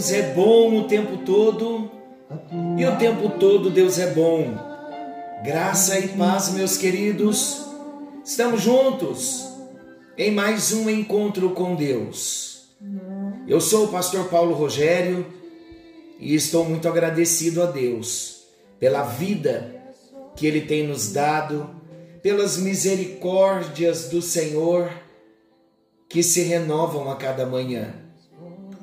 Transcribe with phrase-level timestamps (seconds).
[0.00, 1.90] Deus é bom o tempo todo
[2.78, 4.56] e o tempo todo Deus é bom.
[5.44, 7.66] Graça e paz, meus queridos.
[8.24, 9.46] Estamos juntos
[10.16, 12.70] em mais um encontro com Deus.
[13.46, 15.26] Eu sou o pastor Paulo Rogério
[16.18, 18.44] e estou muito agradecido a Deus
[18.78, 19.84] pela vida
[20.34, 21.68] que Ele tem nos dado,
[22.22, 24.90] pelas misericórdias do Senhor
[26.08, 27.99] que se renovam a cada manhã.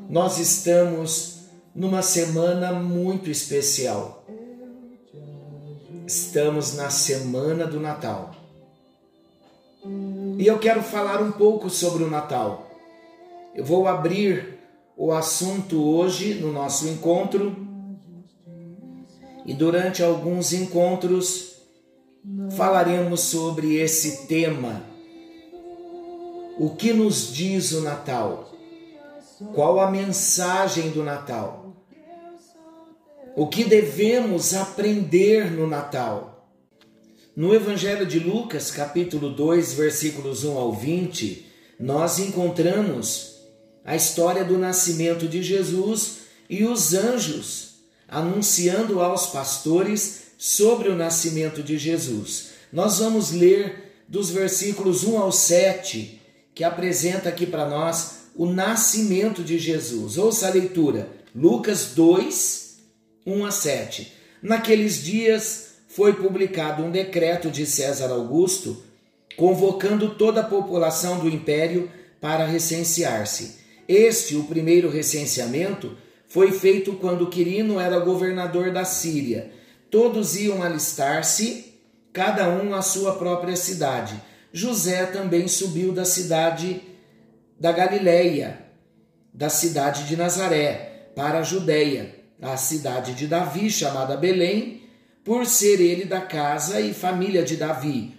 [0.10, 1.40] Nós estamos
[1.76, 4.26] numa semana muito especial.
[6.06, 8.34] Estamos na semana do Natal.
[10.38, 12.72] E eu quero falar um pouco sobre o Natal.
[13.54, 14.58] Eu vou abrir
[14.96, 17.54] o assunto hoje no nosso encontro.
[19.46, 21.58] E durante alguns encontros
[22.56, 24.84] falaremos sobre esse tema.
[26.58, 28.57] O que nos diz o Natal?
[29.54, 31.76] Qual a mensagem do Natal?
[33.36, 36.52] O que devemos aprender no Natal?
[37.36, 41.46] No Evangelho de Lucas, capítulo 2, versículos 1 ao 20,
[41.80, 43.36] nós encontramos
[43.86, 47.76] a história do nascimento de Jesus e os anjos
[48.08, 52.54] anunciando aos pastores sobre o nascimento de Jesus.
[52.74, 56.20] Nós vamos ler dos versículos 1 ao 7,
[56.56, 60.18] que apresenta aqui para nós o nascimento de Jesus.
[60.18, 62.78] Ouça a leitura, Lucas 2,
[63.26, 64.14] 1 a 7.
[64.42, 68.84] Naqueles dias foi publicado um decreto de César Augusto
[69.36, 73.58] convocando toda a população do império para recensear-se.
[73.88, 75.96] Este, o primeiro recenseamento,
[76.28, 79.52] foi feito quando Quirino era governador da Síria.
[79.90, 81.74] Todos iam alistar-se,
[82.12, 84.20] cada um à sua própria cidade.
[84.52, 86.82] José também subiu da cidade
[87.60, 88.60] da Galileia,
[89.34, 94.84] da cidade de Nazaré, para a Judéia, a cidade de Davi, chamada Belém,
[95.24, 98.16] por ser ele da casa e família de Davi,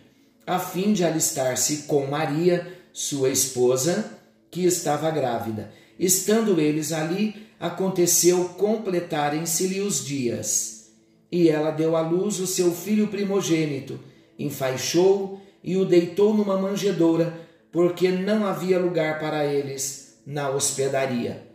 [0.46, 4.18] a fim de alistar-se com Maria, sua esposa,
[4.50, 5.70] que estava grávida.
[5.98, 10.90] Estando eles ali, aconteceu completarem-se-lhe os dias.
[11.30, 14.00] E ela deu à luz o seu filho primogênito,
[14.38, 21.46] enfaixou e o deitou numa manjedoura, porque não havia lugar para eles na hospedaria.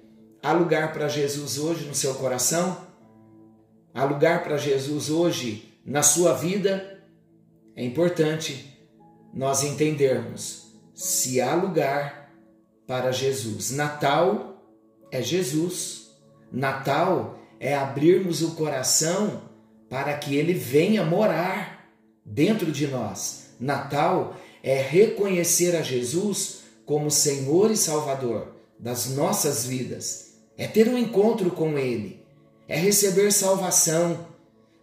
[0.41, 2.85] Há lugar para Jesus hoje no seu coração?
[3.93, 7.03] Há lugar para Jesus hoje na sua vida?
[7.75, 8.77] É importante
[9.33, 12.31] nós entendermos se há lugar
[12.85, 13.71] para Jesus.
[13.71, 14.61] Natal
[15.11, 16.11] é Jesus.
[16.51, 19.49] Natal é abrirmos o coração
[19.89, 21.87] para que ele venha morar
[22.25, 23.55] dentro de nós.
[23.59, 30.97] Natal é reconhecer a Jesus como Senhor e Salvador das nossas vidas, é ter um
[30.97, 32.23] encontro com Ele,
[32.67, 34.27] é receber salvação.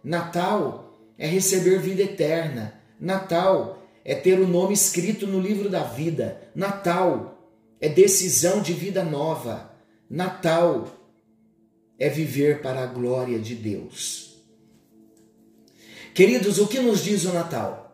[0.03, 2.79] Natal é receber vida eterna.
[2.99, 6.41] Natal é ter o nome escrito no livro da vida.
[6.55, 7.37] Natal
[7.79, 9.71] é decisão de vida nova.
[10.09, 10.87] Natal
[11.99, 14.35] é viver para a glória de Deus.
[16.13, 17.90] Queridos, o que nos diz o Natal?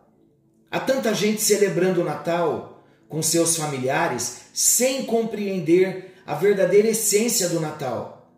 [0.70, 7.58] Há tanta gente celebrando o Natal com seus familiares sem compreender a verdadeira essência do
[7.58, 8.30] Natal,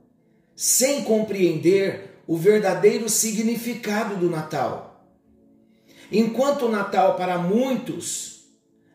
[0.54, 5.04] sem compreender o verdadeiro significado do Natal.
[6.12, 8.44] Enquanto o Natal para muitos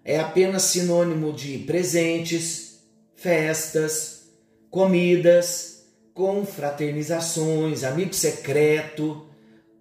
[0.03, 2.79] é apenas sinônimo de presentes,
[3.15, 4.29] festas,
[4.69, 9.27] comidas, confraternizações, amigo secreto,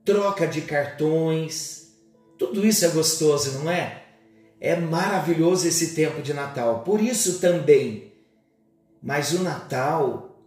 [0.04, 1.83] troca de cartões,
[2.38, 4.04] tudo isso é gostoso, não é?
[4.60, 6.82] É maravilhoso esse tempo de Natal.
[6.82, 8.12] Por isso também.
[9.02, 10.40] Mas o Natal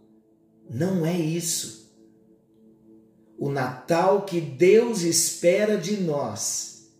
[0.68, 1.78] não é isso.
[3.38, 6.90] O Natal que Deus espera de nós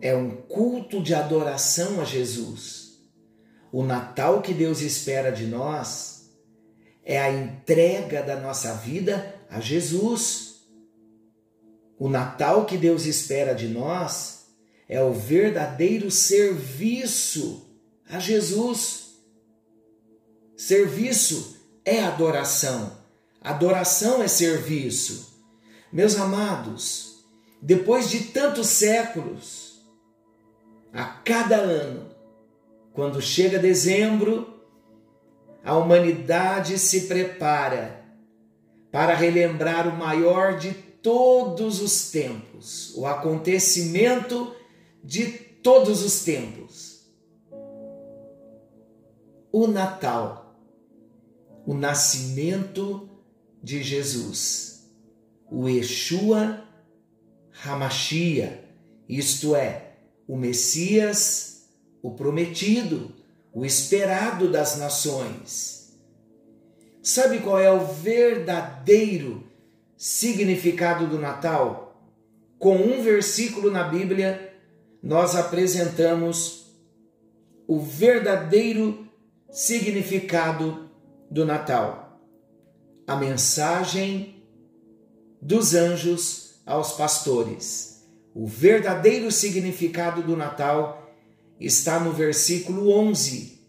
[0.00, 2.98] é um culto de adoração a Jesus.
[3.70, 6.28] O Natal que Deus espera de nós
[7.04, 10.59] é a entrega da nossa vida a Jesus.
[12.00, 14.46] O Natal que Deus espera de nós
[14.88, 17.70] é o verdadeiro serviço
[18.08, 19.16] a Jesus.
[20.56, 22.96] Serviço é adoração.
[23.42, 25.44] Adoração é serviço.
[25.92, 27.22] Meus amados,
[27.60, 29.82] depois de tantos séculos,
[30.94, 32.14] a cada ano,
[32.94, 34.64] quando chega dezembro,
[35.62, 38.02] a humanidade se prepara
[38.90, 44.54] para relembrar o maior de todos os tempos, o acontecimento
[45.02, 47.00] de todos os tempos.
[49.52, 50.38] O Natal.
[51.66, 53.08] o nascimento
[53.62, 54.90] de Jesus,
[55.50, 56.64] o Yeshua
[57.64, 58.64] Hamashia,
[59.08, 59.92] isto é,
[60.26, 61.68] o Messias,
[62.02, 63.12] o prometido,
[63.52, 65.98] o esperado das nações.
[67.02, 69.49] Sabe qual é o verdadeiro
[70.00, 72.10] significado do Natal?
[72.58, 74.54] Com um versículo na Bíblia,
[75.02, 76.74] nós apresentamos
[77.68, 79.06] o verdadeiro
[79.50, 80.88] significado
[81.30, 82.18] do Natal.
[83.06, 84.42] A mensagem
[85.38, 88.02] dos anjos aos pastores.
[88.34, 91.14] O verdadeiro significado do Natal
[91.60, 93.60] está no versículo 11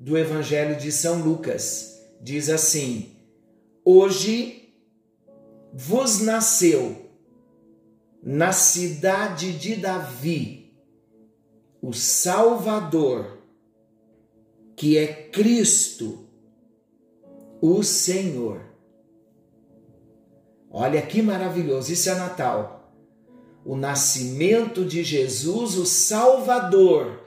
[0.00, 2.00] do Evangelho de São Lucas.
[2.22, 3.14] Diz assim:
[3.84, 4.65] Hoje
[5.78, 7.10] vos nasceu
[8.22, 10.74] na cidade de Davi
[11.82, 13.36] o Salvador
[14.74, 16.26] que é Cristo,
[17.60, 18.62] o Senhor.
[20.70, 22.92] Olha que maravilhoso, isso é Natal.
[23.62, 27.22] O nascimento de Jesus, o Salvador,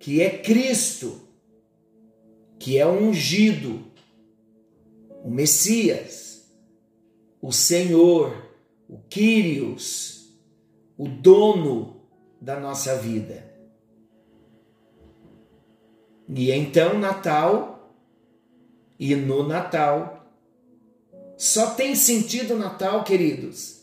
[0.00, 1.20] que é Cristo,
[2.58, 3.84] que é ungido,
[5.24, 6.31] o Messias,
[7.42, 8.32] o Senhor,
[8.88, 10.32] o Quírios,
[10.96, 12.00] o dono
[12.40, 13.52] da nossa vida.
[16.28, 17.92] E então Natal
[18.98, 20.24] e no Natal
[21.36, 23.82] só tem sentido Natal, queridos,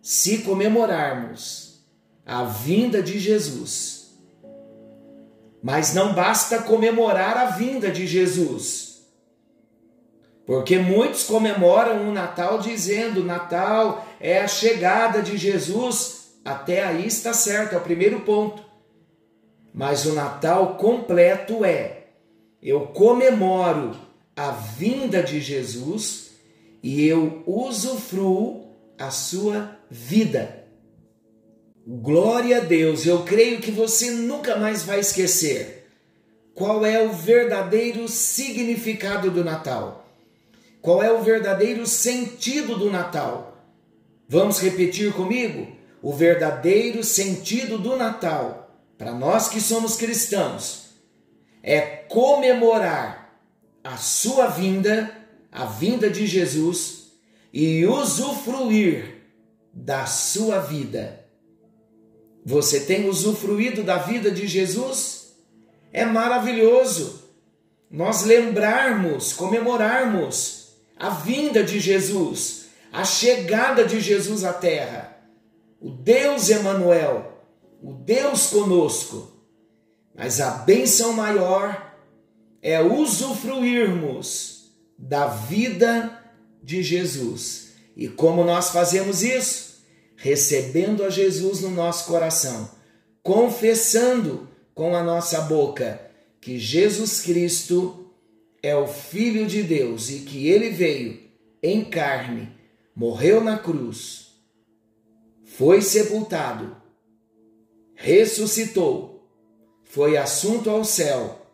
[0.00, 1.84] se comemorarmos
[2.24, 4.18] a vinda de Jesus.
[5.62, 8.91] Mas não basta comemorar a vinda de Jesus.
[10.46, 16.22] Porque muitos comemoram o Natal dizendo: Natal é a chegada de Jesus.
[16.44, 18.64] Até aí está certo, é o primeiro ponto.
[19.72, 22.08] Mas o Natal completo é:
[22.62, 23.96] eu comemoro
[24.36, 26.32] a vinda de Jesus
[26.82, 28.66] e eu usufruo
[28.98, 30.62] a sua vida.
[31.86, 35.88] Glória a Deus, eu creio que você nunca mais vai esquecer
[36.54, 40.01] qual é o verdadeiro significado do Natal.
[40.82, 43.56] Qual é o verdadeiro sentido do Natal?
[44.28, 45.74] Vamos repetir comigo?
[46.02, 48.62] O verdadeiro sentido do Natal
[49.02, 50.90] para nós que somos cristãos,
[51.60, 53.36] é comemorar
[53.82, 55.10] a sua vinda,
[55.50, 57.10] a vinda de Jesus
[57.52, 59.24] e usufruir
[59.72, 61.26] da sua vida.
[62.46, 65.34] Você tem usufruído da vida de Jesus?
[65.92, 67.24] É maravilhoso
[67.90, 70.61] nós lembrarmos, comemorarmos
[71.02, 75.18] a vinda de Jesus, a chegada de Jesus à terra.
[75.80, 77.42] O Deus Emanuel,
[77.82, 79.32] o Deus conosco.
[80.14, 81.92] Mas a bênção maior
[82.62, 86.22] é usufruirmos da vida
[86.62, 87.72] de Jesus.
[87.96, 89.82] E como nós fazemos isso?
[90.14, 92.70] Recebendo a Jesus no nosso coração,
[93.24, 96.00] confessando com a nossa boca
[96.40, 98.01] que Jesus Cristo
[98.62, 101.20] é o Filho de Deus e que ele veio
[101.62, 102.50] em carne,
[102.94, 104.32] morreu na cruz,
[105.44, 106.82] foi sepultado
[108.02, 109.30] ressuscitou,
[109.84, 111.46] foi assunto ao céu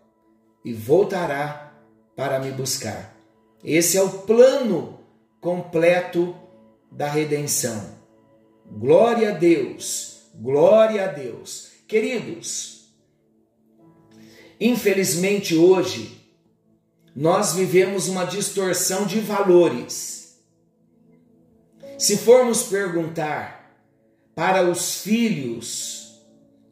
[0.65, 1.75] e voltará
[2.17, 3.15] para me buscar.
[3.62, 4.99] Esse é o plano
[5.43, 6.35] completo
[6.91, 7.99] da redenção.
[8.65, 11.71] Glória a Deus, glória a Deus.
[11.87, 12.95] Queridos,
[14.59, 16.17] infelizmente hoje
[17.18, 20.38] nós vivemos uma distorção de valores.
[21.98, 23.76] Se formos perguntar
[24.37, 26.22] para os filhos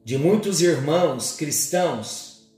[0.04, 2.48] de muitos irmãos cristãos,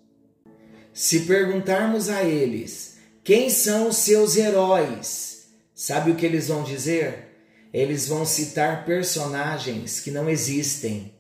[0.93, 7.39] se perguntarmos a eles quem são os seus heróis, sabe o que eles vão dizer?
[7.73, 11.15] Eles vão citar personagens que não existem.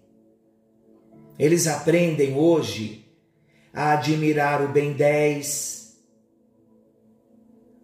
[1.39, 3.07] Eles aprendem hoje
[3.73, 5.79] a admirar o Ben 10,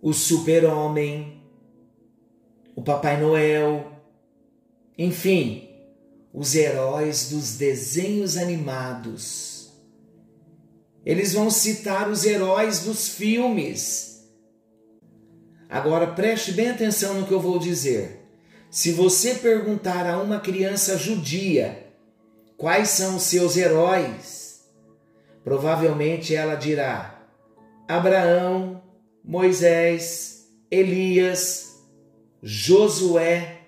[0.05, 1.43] o Super-Homem,
[2.77, 3.91] o Papai Noel,
[4.99, 5.67] enfim,
[6.31, 9.73] os heróis dos desenhos animados.
[11.07, 14.29] Eles vão citar os heróis dos filmes.
[15.71, 18.29] Agora preste bem atenção no que eu vou dizer.
[18.71, 21.95] Se você perguntar a uma criança judia
[22.59, 24.67] quais são os seus heróis,
[25.43, 27.27] provavelmente ela dirá:
[27.89, 28.84] Abraão,
[29.25, 31.83] Moisés, Elias,
[32.43, 33.63] Josué,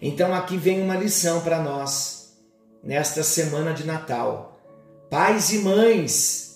[0.00, 2.36] então aqui vem uma lição para nós
[2.82, 4.60] nesta semana de Natal.
[5.08, 6.46] Pais e mães,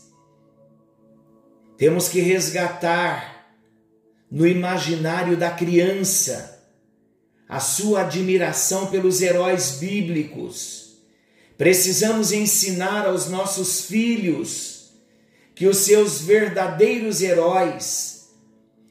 [1.80, 3.56] Temos que resgatar
[4.30, 6.62] no imaginário da criança
[7.48, 10.98] a sua admiração pelos heróis bíblicos.
[11.56, 14.79] Precisamos ensinar aos nossos filhos
[15.60, 18.30] que os seus verdadeiros heróis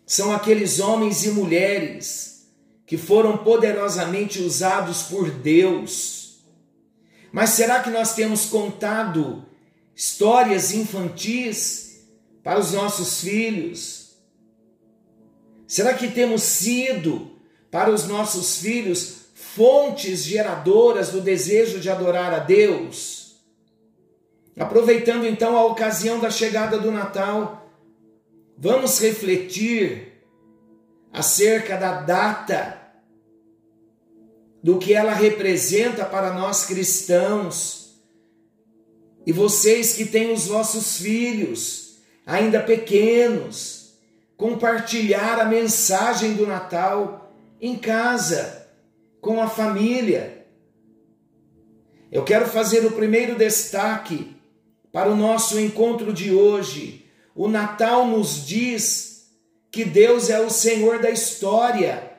[0.06, 2.48] são aqueles homens e mulheres
[2.86, 6.42] que foram poderosamente usados por Deus.
[7.32, 9.44] Mas será que nós temos contado
[9.96, 12.04] histórias infantis
[12.44, 14.12] para os nossos filhos?
[15.66, 17.32] Será que temos sido
[17.72, 23.19] para os nossos filhos fontes geradoras do desejo de adorar a Deus?
[24.60, 27.60] Aproveitando então a ocasião da chegada do Natal,
[28.62, 30.22] Vamos refletir
[31.14, 32.78] acerca da data,
[34.62, 38.04] do que ela representa para nós cristãos.
[39.26, 43.98] E vocês que têm os vossos filhos ainda pequenos,
[44.36, 48.68] compartilhar a mensagem do Natal em casa,
[49.22, 50.46] com a família.
[52.12, 54.36] Eu quero fazer o primeiro destaque
[54.92, 57.06] para o nosso encontro de hoje
[57.40, 59.30] o Natal nos diz
[59.72, 62.12] que Deus é o Senhor da história.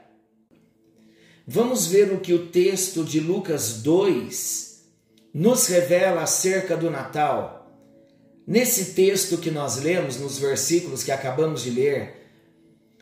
[1.47, 4.83] Vamos ver o que o texto de Lucas 2
[5.35, 7.71] nos revela acerca do Natal.
[8.47, 12.15] Nesse texto que nós lemos, nos versículos que acabamos de ler,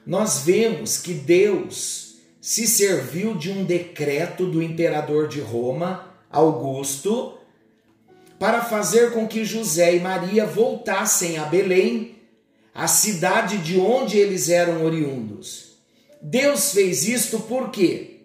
[0.05, 7.38] nós vemos que Deus se serviu de um decreto do imperador de Roma, Augusto,
[8.38, 12.16] para fazer com que José e Maria voltassem a Belém,
[12.75, 15.78] a cidade de onde eles eram oriundos.
[16.23, 18.21] Deus fez isto por quê?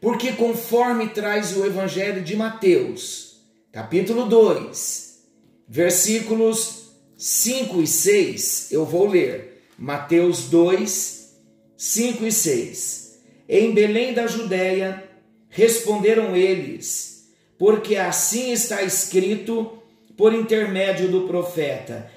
[0.00, 3.40] Porque conforme traz o evangelho de Mateus,
[3.72, 5.18] capítulo 2,
[5.68, 9.62] versículos 5 e 6, eu vou ler.
[9.78, 11.34] Mateus 2,
[11.76, 13.18] 5 e 6.
[13.48, 15.04] Em Belém da Judéia,
[15.48, 17.15] responderam eles:
[17.58, 19.82] porque assim está escrito
[20.16, 22.10] por intermédio do profeta: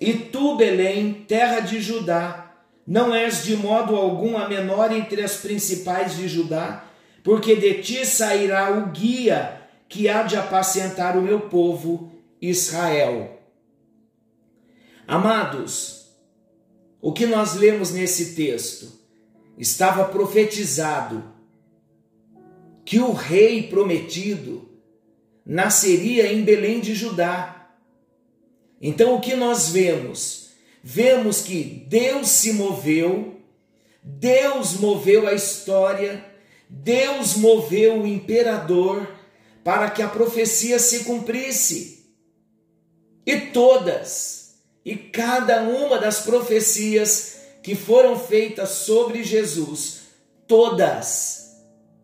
[0.00, 2.54] E tu, Belém, terra de Judá,
[2.86, 6.84] não és de modo algum a menor entre as principais de Judá,
[7.22, 13.40] porque de ti sairá o guia que há de apacentar o meu povo Israel.
[15.06, 16.10] Amados,
[17.00, 18.92] o que nós lemos nesse texto
[19.56, 21.22] estava profetizado
[22.84, 24.65] que o rei prometido
[25.46, 27.70] nasceria em Belém de Judá.
[28.80, 30.50] Então o que nós vemos?
[30.82, 33.40] Vemos que Deus se moveu,
[34.02, 36.24] Deus moveu a história,
[36.68, 39.08] Deus moveu o imperador
[39.62, 42.06] para que a profecia se cumprisse.
[43.24, 50.02] E todas, e cada uma das profecias que foram feitas sobre Jesus,
[50.46, 51.56] todas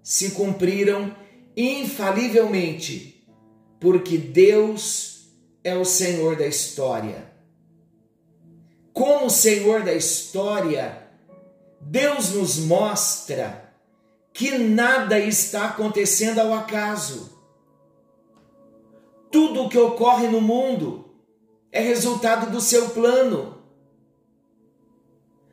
[0.02, 1.14] se cumpriram
[1.56, 3.11] infalivelmente,
[3.82, 5.26] porque Deus
[5.64, 7.32] é o Senhor da história.
[8.92, 11.08] Como Senhor da história,
[11.80, 13.74] Deus nos mostra
[14.32, 17.36] que nada está acontecendo ao acaso.
[19.32, 21.12] Tudo o que ocorre no mundo
[21.72, 23.58] é resultado do seu plano.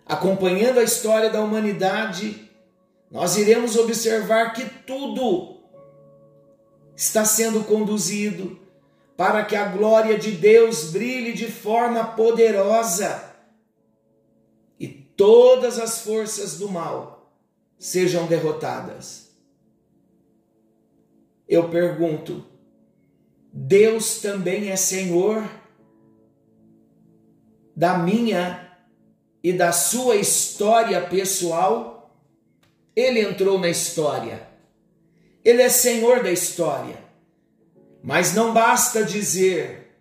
[0.05, 2.47] Acompanhando a história da humanidade,
[3.09, 5.58] nós iremos observar que tudo
[6.99, 8.59] está sendo conduzido
[9.15, 13.35] para que a glória de Deus brilhe de forma poderosa
[14.77, 17.33] e todas as forças do mal
[17.77, 19.29] sejam derrotadas.
[21.47, 22.45] Eu pergunto:
[23.53, 25.49] Deus também é Senhor
[27.73, 28.77] da minha
[29.41, 32.13] e da sua história pessoal?
[32.93, 34.48] Ele entrou na história.
[35.43, 36.97] Ele é senhor da história.
[38.01, 39.95] Mas não basta dizer,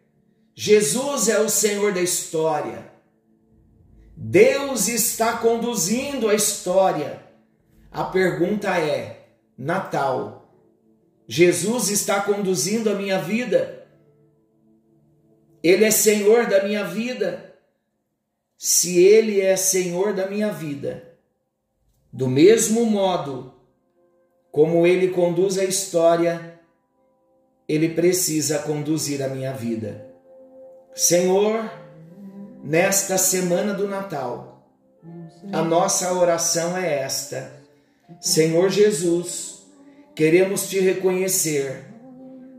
[0.54, 2.92] Jesus é o senhor da história.
[4.16, 7.22] Deus está conduzindo a história.
[7.90, 10.52] A pergunta é: Natal,
[11.26, 13.86] Jesus está conduzindo a minha vida?
[15.62, 17.56] Ele é senhor da minha vida?
[18.56, 21.16] Se ele é senhor da minha vida,
[22.12, 23.54] do mesmo modo
[24.58, 26.58] como ele conduz a história,
[27.68, 30.04] ele precisa conduzir a minha vida.
[30.92, 31.70] Senhor,
[32.64, 34.68] nesta semana do Natal,
[35.52, 37.52] a nossa oração é esta:
[38.20, 39.64] Senhor Jesus,
[40.12, 41.84] queremos te reconhecer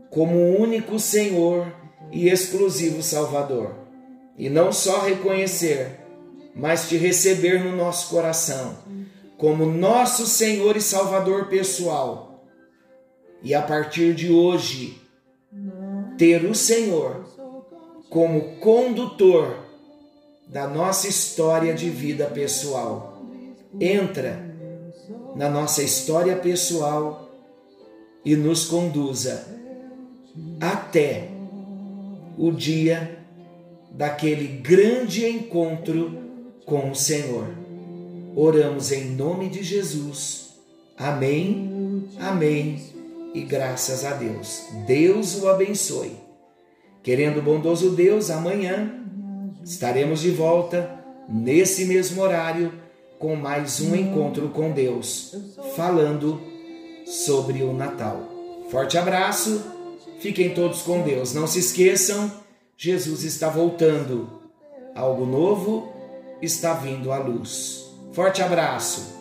[0.08, 1.70] como o único Senhor
[2.10, 3.74] e exclusivo Salvador.
[4.38, 5.98] e não só reconhecer,
[6.54, 8.78] mas te receber no nosso coração
[9.40, 12.44] como nosso Senhor e Salvador pessoal.
[13.42, 15.00] E a partir de hoje,
[16.18, 17.24] ter o Senhor
[18.10, 19.56] como condutor
[20.46, 23.22] da nossa história de vida pessoal.
[23.80, 24.54] Entra
[25.34, 27.30] na nossa história pessoal
[28.22, 29.46] e nos conduza
[30.60, 31.30] até
[32.36, 33.24] o dia
[33.90, 36.18] daquele grande encontro
[36.66, 37.59] com o Senhor.
[38.34, 40.50] Oramos em nome de Jesus.
[40.96, 42.80] Amém, amém
[43.34, 44.66] e graças a Deus.
[44.86, 46.16] Deus o abençoe.
[47.02, 49.02] Querendo bondoso Deus, amanhã
[49.64, 52.72] estaremos de volta nesse mesmo horário
[53.18, 55.36] com mais um encontro com Deus,
[55.74, 56.40] falando
[57.04, 58.28] sobre o Natal.
[58.70, 59.62] Forte abraço,
[60.20, 61.34] fiquem todos com Deus.
[61.34, 62.30] Não se esqueçam,
[62.76, 64.40] Jesus está voltando.
[64.94, 65.92] Algo novo
[66.40, 67.89] está vindo à luz.
[68.12, 69.19] Forte abraço.